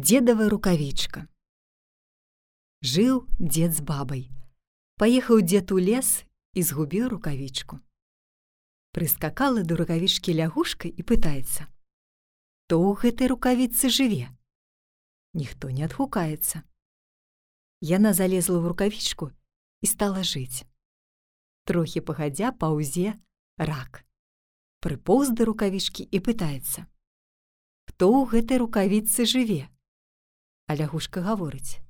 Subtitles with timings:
[0.00, 1.26] Дзедава рукавічка.
[2.80, 4.22] Жыў дзед з бабай.
[4.96, 6.24] Паехаў дзед у лес
[6.56, 7.76] і згубіў рукавічку.
[8.96, 11.68] Прыскакала да рукавічкі лягушка і пытаецца:
[12.72, 14.32] «То ў гэтай рукавіцы жыве.
[15.36, 16.64] Ніхто не адгукаецца.
[17.84, 19.28] Яна залезла ў рукавічку
[19.84, 20.64] і стала жыць.
[21.68, 23.20] Трохі пагадзя паўзе
[23.60, 24.00] рак.
[24.80, 26.88] Прыпоўз да рукавічкі і пытаецца:
[27.92, 29.68] «Хто ў гэтай рукавіцы жыве?
[30.70, 31.82] А лягушка гаворыць: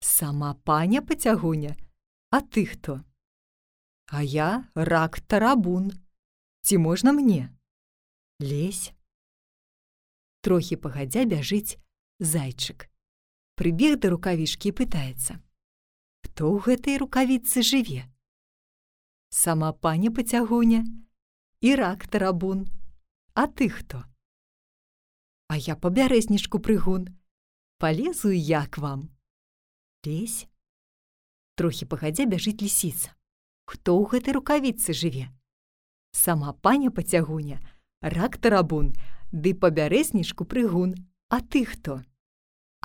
[0.00, 1.76] Сама паня пацягуня,
[2.30, 3.04] А ты хто?
[4.06, 5.92] А я рак тарабун.
[6.62, 7.54] Ці можна мне?
[8.40, 8.90] Лезь.
[10.40, 11.78] Трохі пагадзя бяжыць
[12.18, 12.90] зайчык.
[13.54, 15.38] Прыбег да рукавішкі пытаецца:
[16.26, 18.10] Хто ў гэтай рукавіцы жыве?
[19.30, 20.82] Сама паня пацягуня
[21.60, 22.66] і рак тарабун.
[23.38, 24.02] А ты хто?
[25.46, 27.06] А я па бярэзнічку прыгун,
[27.82, 29.10] Палезу я к вам.
[30.06, 30.46] Лезь.
[31.58, 33.10] Трохі пагадзя бяжыць лісіца.
[33.66, 35.26] Хто ў гэтай рукавіцы жыве?
[36.14, 37.58] Сама паня пацягуня,
[37.98, 38.94] рак тарабун,
[39.34, 40.94] ды па бярэзнічку прыгун,
[41.26, 42.06] А ты хто?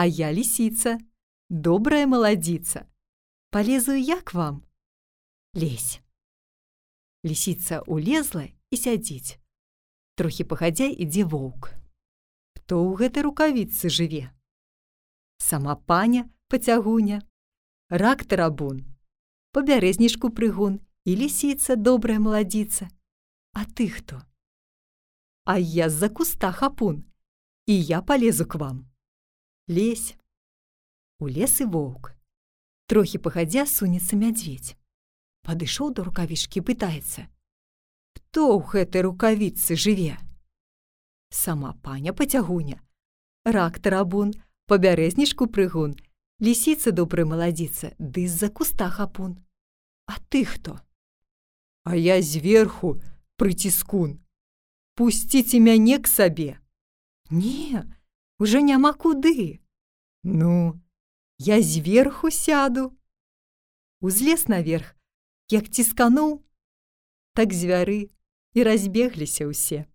[0.00, 0.96] А я лісіца,
[1.50, 2.88] добрая маладзіца.
[3.52, 4.64] Палезу я к вам.
[5.52, 6.00] Лезь.
[7.20, 9.36] Лісіца улезла і сядзіць.
[10.16, 11.76] Трохі пагадзя ідзе воўк.
[12.56, 14.32] Хто ў гэтай рукавіцы жыве?
[15.46, 17.22] Сама паня пацягуня,
[17.88, 18.82] рак тарабун,
[19.54, 22.90] па бярэзнічку прыгун і лісіца добрая маладзіца.
[23.54, 24.22] А ты хто?
[25.46, 27.04] А я з-за куста хапун,
[27.66, 28.90] і я палезу к вам.
[29.68, 30.16] Лезь.
[31.18, 32.12] У лес і воўк.
[32.90, 34.74] Трохі пахадзя сунецца мядзведь.
[35.46, 37.30] Падышоў да рукавішкі пытаецца:
[38.18, 40.18] Хто ў гэтай рукавіцы жыве?
[41.30, 42.82] Сама паня пацягуня,
[43.46, 44.34] рак тарабун,
[44.66, 45.96] па бярэзнічку прыгун,
[46.42, 49.42] лісіца добрая маладзіца, ды з-за куста хапун.
[50.06, 50.80] А ты хто?
[51.84, 53.00] А я зверху
[53.36, 54.22] прыціскун.
[54.94, 56.58] Пусціце мяне к сабе.
[57.30, 57.84] Не,
[58.38, 59.60] уже няма куды.
[60.22, 60.80] Ну,
[61.38, 62.96] я зверху сяду.
[64.00, 64.96] Узлез наверх,
[65.50, 66.42] як ціскануў,
[67.34, 68.10] так звяры
[68.56, 69.86] і разбегліся ўсе.